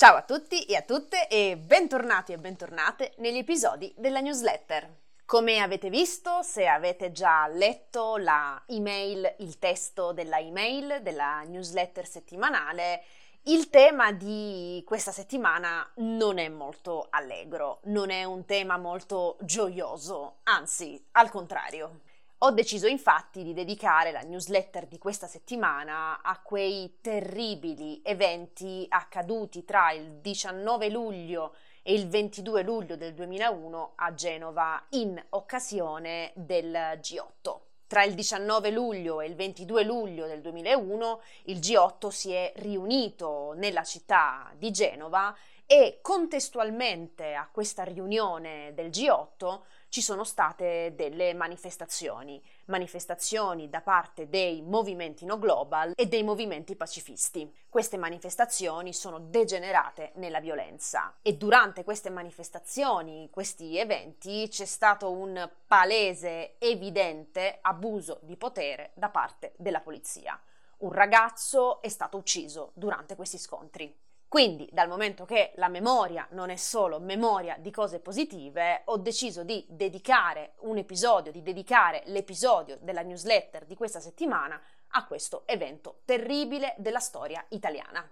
Ciao 0.00 0.14
a 0.14 0.22
tutti 0.22 0.62
e 0.62 0.76
a 0.76 0.82
tutte 0.82 1.26
e 1.26 1.56
bentornati 1.56 2.32
e 2.32 2.38
bentornate 2.38 3.14
negli 3.16 3.38
episodi 3.38 3.92
della 3.96 4.20
newsletter. 4.20 4.88
Come 5.24 5.58
avete 5.58 5.90
visto, 5.90 6.40
se 6.44 6.68
avete 6.68 7.10
già 7.10 7.48
letto 7.48 8.16
la 8.16 8.62
email, 8.68 9.34
il 9.38 9.58
testo 9.58 10.12
della 10.12 10.38
email 10.38 11.00
della 11.02 11.42
newsletter 11.42 12.06
settimanale, 12.06 13.02
il 13.46 13.70
tema 13.70 14.12
di 14.12 14.84
questa 14.86 15.10
settimana 15.10 15.84
non 15.96 16.38
è 16.38 16.48
molto 16.48 17.08
allegro, 17.10 17.80
non 17.86 18.10
è 18.10 18.22
un 18.22 18.44
tema 18.44 18.76
molto 18.76 19.36
gioioso, 19.40 20.36
anzi, 20.44 21.08
al 21.10 21.28
contrario. 21.28 22.02
Ho 22.42 22.52
deciso 22.52 22.86
infatti 22.86 23.42
di 23.42 23.52
dedicare 23.52 24.12
la 24.12 24.20
newsletter 24.20 24.86
di 24.86 24.96
questa 24.96 25.26
settimana 25.26 26.22
a 26.22 26.40
quei 26.40 26.98
terribili 27.00 28.00
eventi 28.04 28.86
accaduti 28.88 29.64
tra 29.64 29.90
il 29.90 30.20
19 30.20 30.88
luglio 30.88 31.56
e 31.82 31.94
il 31.94 32.06
22 32.06 32.62
luglio 32.62 32.96
del 32.96 33.12
2001 33.14 33.92
a 33.96 34.14
Genova 34.14 34.80
in 34.90 35.20
occasione 35.30 36.30
del 36.36 36.70
G8. 36.70 37.58
Tra 37.88 38.04
il 38.04 38.14
19 38.14 38.70
luglio 38.70 39.20
e 39.20 39.26
il 39.26 39.34
22 39.34 39.82
luglio 39.82 40.28
del 40.28 40.40
2001 40.40 41.20
il 41.46 41.58
G8 41.58 42.08
si 42.08 42.30
è 42.30 42.52
riunito 42.58 43.52
nella 43.56 43.82
città 43.82 44.52
di 44.56 44.70
Genova 44.70 45.36
e 45.66 45.98
contestualmente 46.02 47.34
a 47.34 47.48
questa 47.50 47.82
riunione 47.82 48.72
del 48.74 48.90
G8 48.90 49.60
ci 49.88 50.02
sono 50.02 50.24
state 50.24 50.92
delle 50.94 51.34
manifestazioni, 51.34 52.42
manifestazioni 52.66 53.68
da 53.68 53.80
parte 53.80 54.28
dei 54.28 54.62
movimenti 54.62 55.24
no 55.24 55.38
global 55.38 55.92
e 55.94 56.06
dei 56.06 56.22
movimenti 56.22 56.76
pacifisti. 56.76 57.50
Queste 57.68 57.96
manifestazioni 57.96 58.92
sono 58.92 59.18
degenerate 59.18 60.12
nella 60.16 60.40
violenza 60.40 61.14
e 61.22 61.34
durante 61.34 61.84
queste 61.84 62.10
manifestazioni, 62.10 63.28
questi 63.30 63.78
eventi, 63.78 64.48
c'è 64.48 64.64
stato 64.66 65.10
un 65.10 65.48
palese, 65.66 66.58
evidente 66.58 67.58
abuso 67.62 68.20
di 68.22 68.36
potere 68.36 68.90
da 68.94 69.08
parte 69.08 69.54
della 69.56 69.80
polizia. 69.80 70.38
Un 70.78 70.92
ragazzo 70.92 71.82
è 71.82 71.88
stato 71.88 72.16
ucciso 72.18 72.70
durante 72.74 73.16
questi 73.16 73.38
scontri. 73.38 73.92
Quindi, 74.28 74.68
dal 74.70 74.88
momento 74.88 75.24
che 75.24 75.52
la 75.54 75.68
memoria 75.68 76.26
non 76.32 76.50
è 76.50 76.56
solo 76.56 77.00
memoria 77.00 77.56
di 77.58 77.70
cose 77.70 77.98
positive, 77.98 78.82
ho 78.84 78.98
deciso 78.98 79.42
di 79.42 79.64
dedicare 79.66 80.52
un 80.60 80.76
episodio, 80.76 81.32
di 81.32 81.42
dedicare 81.42 82.02
l'episodio 82.06 82.76
della 82.82 83.00
newsletter 83.00 83.64
di 83.64 83.74
questa 83.74 84.00
settimana 84.00 84.60
a 84.88 85.06
questo 85.06 85.44
evento 85.46 86.00
terribile 86.04 86.74
della 86.76 87.00
storia 87.00 87.42
italiana. 87.48 88.06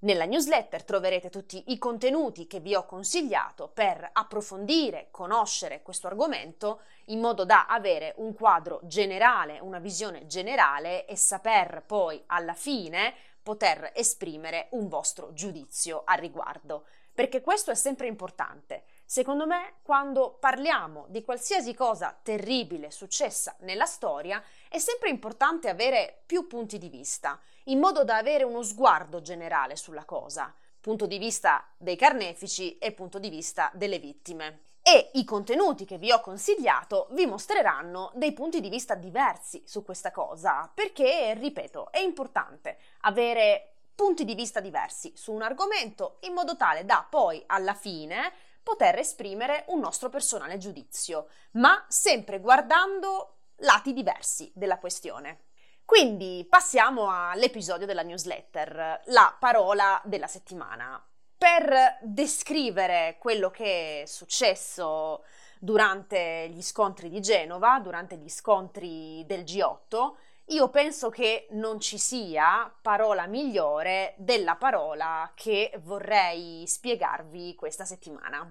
Nella 0.00 0.26
newsletter 0.26 0.84
troverete 0.84 1.30
tutti 1.30 1.62
i 1.68 1.78
contenuti 1.78 2.46
che 2.46 2.60
vi 2.60 2.74
ho 2.74 2.84
consigliato 2.84 3.70
per 3.72 4.10
approfondire, 4.12 5.08
conoscere 5.10 5.80
questo 5.80 6.06
argomento 6.08 6.80
in 7.06 7.20
modo 7.20 7.46
da 7.46 7.66
avere 7.66 8.12
un 8.16 8.34
quadro 8.34 8.80
generale, 8.82 9.58
una 9.60 9.78
visione 9.78 10.26
generale 10.26 11.06
e 11.06 11.16
saper 11.16 11.84
poi 11.86 12.20
alla 12.26 12.54
fine 12.54 13.14
poter 13.42 13.92
esprimere 13.94 14.68
un 14.70 14.88
vostro 14.88 15.32
giudizio 15.32 16.02
al 16.04 16.18
riguardo, 16.18 16.86
perché 17.12 17.40
questo 17.40 17.70
è 17.70 17.74
sempre 17.74 18.06
importante. 18.06 18.84
Secondo 19.04 19.46
me, 19.46 19.74
quando 19.82 20.36
parliamo 20.38 21.06
di 21.08 21.22
qualsiasi 21.22 21.74
cosa 21.74 22.18
terribile 22.22 22.90
successa 22.90 23.54
nella 23.60 23.86
storia, 23.86 24.42
è 24.68 24.78
sempre 24.78 25.10
importante 25.10 25.68
avere 25.68 26.22
più 26.24 26.46
punti 26.46 26.78
di 26.78 26.88
vista, 26.88 27.38
in 27.64 27.78
modo 27.78 28.04
da 28.04 28.16
avere 28.16 28.44
uno 28.44 28.62
sguardo 28.62 29.20
generale 29.20 29.76
sulla 29.76 30.04
cosa, 30.04 30.54
punto 30.80 31.06
di 31.06 31.18
vista 31.18 31.66
dei 31.76 31.96
carnefici 31.96 32.78
e 32.78 32.92
punto 32.92 33.18
di 33.18 33.28
vista 33.28 33.70
delle 33.74 33.98
vittime 33.98 34.70
e 34.82 35.10
i 35.14 35.24
contenuti 35.24 35.84
che 35.84 35.96
vi 35.96 36.10
ho 36.10 36.20
consigliato 36.20 37.06
vi 37.12 37.24
mostreranno 37.24 38.10
dei 38.14 38.32
punti 38.32 38.60
di 38.60 38.68
vista 38.68 38.96
diversi 38.96 39.62
su 39.64 39.84
questa 39.84 40.10
cosa, 40.10 40.70
perché, 40.74 41.34
ripeto, 41.34 41.92
è 41.92 41.98
importante 41.98 42.78
avere 43.02 43.74
punti 43.94 44.24
di 44.24 44.34
vista 44.34 44.58
diversi 44.58 45.12
su 45.14 45.32
un 45.32 45.42
argomento 45.42 46.16
in 46.22 46.32
modo 46.32 46.56
tale 46.56 46.84
da 46.84 47.06
poi 47.08 47.42
alla 47.46 47.74
fine 47.74 48.32
poter 48.62 48.98
esprimere 48.98 49.64
un 49.68 49.78
nostro 49.78 50.08
personale 50.08 50.58
giudizio, 50.58 51.28
ma 51.52 51.84
sempre 51.88 52.40
guardando 52.40 53.36
lati 53.56 53.92
diversi 53.92 54.50
della 54.54 54.78
questione. 54.78 55.44
Quindi 55.84 56.46
passiamo 56.48 57.08
all'episodio 57.10 57.86
della 57.86 58.02
newsletter, 58.02 59.02
la 59.06 59.36
parola 59.38 60.00
della 60.04 60.26
settimana 60.26 61.00
per 61.42 61.98
descrivere 62.02 63.16
quello 63.18 63.50
che 63.50 64.02
è 64.02 64.06
successo 64.06 65.24
durante 65.58 66.48
gli 66.52 66.62
scontri 66.62 67.08
di 67.08 67.20
Genova, 67.20 67.80
durante 67.80 68.14
gli 68.14 68.28
scontri 68.28 69.24
del 69.26 69.42
G8, 69.42 70.12
io 70.46 70.68
penso 70.68 71.10
che 71.10 71.48
non 71.50 71.80
ci 71.80 71.98
sia 71.98 72.72
parola 72.80 73.26
migliore 73.26 74.14
della 74.18 74.54
parola 74.54 75.32
che 75.34 75.72
vorrei 75.82 76.62
spiegarvi 76.64 77.56
questa 77.56 77.84
settimana. 77.84 78.48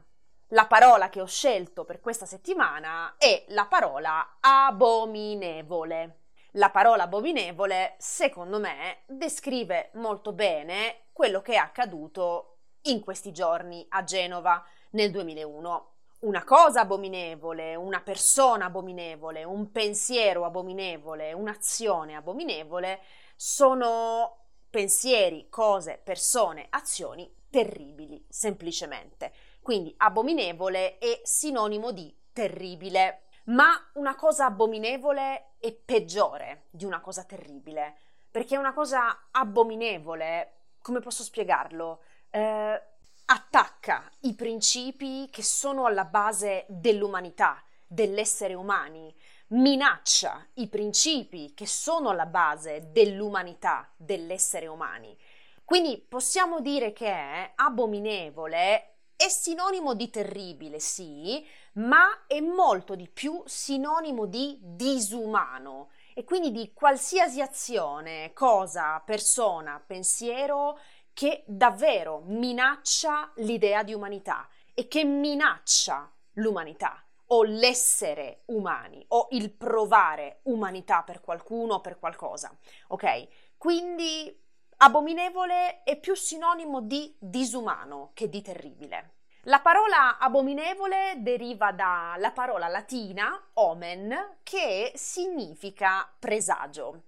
La 0.50 0.66
parola 0.66 1.08
che 1.08 1.22
ho 1.22 1.28
scelto 1.28 1.86
per 1.86 2.02
questa 2.02 2.26
settimana 2.26 3.16
è 3.18 3.46
la 3.50 3.68
parola 3.68 4.36
abominevole. 4.42 6.18
La 6.56 6.70
parola 6.70 7.04
abominevole, 7.04 7.96
secondo 8.00 8.60
me, 8.60 9.04
descrive 9.06 9.92
molto 9.94 10.34
bene 10.34 11.04
quello 11.14 11.42
che 11.42 11.54
è 11.54 11.56
accaduto 11.56 12.51
in 12.84 13.02
questi 13.02 13.32
giorni 13.32 13.86
a 13.90 14.04
Genova 14.04 14.64
nel 14.92 15.12
2001. 15.12 15.90
Una 16.22 16.44
cosa 16.44 16.82
abominevole, 16.82 17.76
una 17.76 18.02
persona 18.02 18.66
abominevole, 18.66 19.44
un 19.44 19.72
pensiero 19.72 20.46
abominevole, 20.46 21.34
un'azione 21.34 22.16
abominevole 22.16 23.02
sono 23.36 24.38
pensieri, 24.70 25.48
cose, 25.50 26.00
persone, 26.04 26.68
azioni 26.70 27.30
terribili, 27.50 28.26
semplicemente. 28.30 29.34
Quindi 29.62 29.94
abominevole 29.98 30.98
è 30.98 31.22
sinonimo 31.24 31.92
di 31.92 32.16
terribile, 32.32 33.24
ma 33.46 33.72
una 33.94 34.16
cosa 34.16 34.46
abominevole 34.46 35.56
è 35.60 35.74
peggiore 35.74 36.68
di 36.70 36.86
una 36.86 37.02
cosa 37.02 37.24
terribile, 37.24 37.98
perché 38.32 38.58
una 38.58 38.74
cosa 38.74 39.28
abominevole, 39.32 40.54
come 40.82 41.00
posso 41.00 41.24
spiegarlo? 41.24 42.02
Eh, 42.32 42.82
attacca 43.26 44.10
i 44.22 44.34
principi 44.34 45.30
che 45.30 45.44
sono 45.44 45.86
alla 45.86 46.06
base 46.06 46.66
dell'umanità, 46.68 47.64
dell'essere 47.86 48.54
umani, 48.54 49.14
minaccia 49.48 50.46
i 50.56 50.68
principi 50.68 51.54
che 51.54 51.68
sono 51.68 52.10
alla 52.10 52.26
base 52.26 52.90
dell'umanità, 52.92 53.92
dell'essere 53.96 54.68
umani. 54.68 55.18
Quindi 55.64 55.98
possiamo 55.98 56.60
dire 56.60 56.92
che 56.92 57.08
è 57.08 57.52
abominevole 57.56 58.92
è 59.22 59.30
sinonimo 59.30 59.94
di 59.94 60.10
terribile, 60.10 60.80
sì, 60.80 61.46
ma 61.74 62.26
è 62.26 62.40
molto 62.40 62.96
di 62.96 63.08
più 63.08 63.44
sinonimo 63.46 64.26
di 64.26 64.58
disumano 64.60 65.92
e 66.16 66.24
quindi 66.24 66.52
di 66.52 66.74
qualsiasi 66.74 67.40
azione, 67.40 68.34
cosa, 68.34 69.00
persona, 69.06 69.80
pensiero 69.86 70.80
che 71.14 71.44
davvero 71.46 72.22
minaccia 72.26 73.32
l'idea 73.36 73.84
di 73.84 73.94
umanità 73.94 74.48
e 74.74 74.88
che 74.88 75.04
minaccia 75.04 76.12
l'umanità 76.34 77.04
o 77.28 77.44
l'essere 77.44 78.42
umani 78.46 79.04
o 79.10 79.28
il 79.32 79.52
provare 79.52 80.40
umanità 80.44 81.04
per 81.04 81.22
qualcuno 81.22 81.76
o 81.76 81.82
per 81.82 81.98
qualcosa. 81.98 82.56
Ok? 82.88 83.28
Quindi 83.58 84.40
abominevole 84.78 85.84
è 85.84 85.98
più 85.98 86.16
sinonimo 86.16 86.82
di 86.82 87.16
disumano 87.20 88.12
che 88.14 88.30
di 88.30 88.42
terribile. 88.42 89.14
La 89.46 89.60
parola 89.60 90.18
abominevole 90.20 91.16
deriva 91.18 91.72
dalla 91.72 92.32
parola 92.32 92.68
latina 92.68 93.50
omen 93.54 94.38
che 94.44 94.92
significa 94.96 96.08
presagio. 96.20 97.04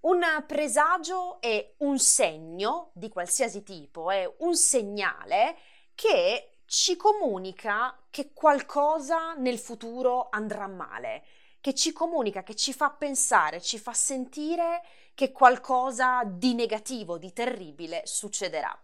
Un 0.00 0.22
presagio 0.46 1.40
è 1.40 1.74
un 1.78 1.98
segno 1.98 2.90
di 2.94 3.08
qualsiasi 3.08 3.64
tipo, 3.64 4.10
è 4.10 4.32
un 4.38 4.54
segnale 4.54 5.56
che 5.96 6.60
ci 6.66 6.94
comunica 6.94 7.98
che 8.08 8.32
qualcosa 8.32 9.34
nel 9.34 9.58
futuro 9.58 10.28
andrà 10.30 10.68
male, 10.68 11.24
che 11.60 11.74
ci 11.74 11.92
comunica, 11.92 12.44
che 12.44 12.54
ci 12.54 12.72
fa 12.72 12.90
pensare, 12.90 13.60
ci 13.60 13.76
fa 13.78 13.92
sentire 13.92 14.82
che 15.14 15.32
qualcosa 15.32 16.22
di 16.24 16.54
negativo, 16.54 17.18
di 17.18 17.32
terribile 17.32 18.02
succederà. 18.04 18.80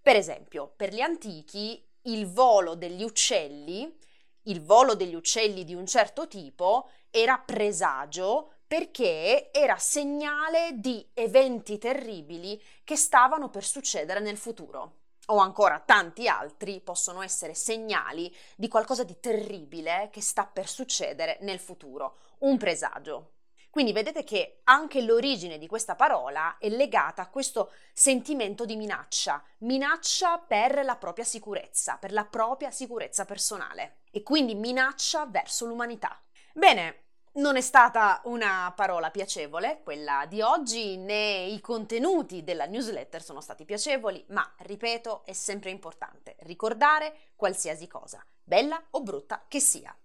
Per 0.00 0.14
esempio, 0.14 0.72
per 0.76 0.94
gli 0.94 1.00
antichi 1.00 1.84
il 2.02 2.30
volo 2.30 2.76
degli 2.76 3.02
uccelli, 3.02 3.98
il 4.42 4.62
volo 4.62 4.94
degli 4.94 5.14
uccelli 5.14 5.64
di 5.64 5.74
un 5.74 5.86
certo 5.86 6.28
tipo 6.28 6.88
era 7.10 7.38
presagio 7.38 8.52
perché 8.72 9.50
era 9.52 9.76
segnale 9.76 10.70
di 10.76 11.06
eventi 11.12 11.76
terribili 11.76 12.58
che 12.84 12.96
stavano 12.96 13.50
per 13.50 13.64
succedere 13.64 14.18
nel 14.20 14.38
futuro. 14.38 15.00
o 15.26 15.36
ancora 15.36 15.78
tanti 15.78 16.26
altri 16.26 16.80
possono 16.80 17.20
essere 17.20 17.54
segnali 17.54 18.34
di 18.56 18.68
qualcosa 18.68 19.04
di 19.04 19.20
terribile 19.20 20.08
che 20.10 20.22
sta 20.22 20.46
per 20.46 20.66
succedere 20.66 21.36
nel 21.42 21.58
futuro, 21.58 22.16
un 22.38 22.56
presagio. 22.56 23.34
Quindi 23.68 23.92
vedete 23.92 24.24
che 24.24 24.62
anche 24.64 25.02
l'origine 25.02 25.58
di 25.58 25.66
questa 25.66 25.94
parola 25.94 26.56
è 26.56 26.70
legata 26.70 27.20
a 27.20 27.28
questo 27.28 27.72
sentimento 27.92 28.64
di 28.64 28.76
minaccia, 28.76 29.44
minaccia 29.58 30.38
per 30.38 30.82
la 30.82 30.96
propria 30.96 31.26
sicurezza, 31.26 31.98
per 31.98 32.12
la 32.12 32.24
propria 32.24 32.70
sicurezza 32.70 33.26
personale 33.26 33.98
e 34.10 34.22
quindi 34.22 34.54
minaccia 34.54 35.26
verso 35.26 35.66
l'umanità. 35.66 36.18
Bene, 36.54 37.01
non 37.34 37.56
è 37.56 37.60
stata 37.60 38.20
una 38.24 38.72
parola 38.76 39.10
piacevole 39.10 39.80
quella 39.82 40.26
di 40.28 40.42
oggi, 40.42 40.96
né 40.98 41.44
i 41.44 41.60
contenuti 41.60 42.44
della 42.44 42.66
newsletter 42.66 43.22
sono 43.22 43.40
stati 43.40 43.64
piacevoli, 43.64 44.22
ma 44.28 44.52
ripeto, 44.58 45.24
è 45.24 45.32
sempre 45.32 45.70
importante 45.70 46.36
ricordare 46.40 47.30
qualsiasi 47.34 47.86
cosa, 47.86 48.24
bella 48.42 48.82
o 48.90 49.02
brutta 49.02 49.44
che 49.48 49.60
sia. 49.60 49.96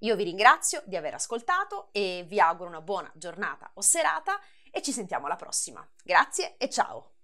Io 0.00 0.14
vi 0.14 0.24
ringrazio 0.24 0.82
di 0.84 0.96
aver 0.96 1.14
ascoltato 1.14 1.88
e 1.92 2.24
vi 2.26 2.38
auguro 2.38 2.68
una 2.68 2.82
buona 2.82 3.10
giornata 3.14 3.70
o 3.74 3.80
serata 3.80 4.38
e 4.70 4.82
ci 4.82 4.92
sentiamo 4.92 5.26
alla 5.26 5.36
prossima. 5.36 5.86
Grazie 6.02 6.56
e 6.58 6.68
ciao! 6.68 7.17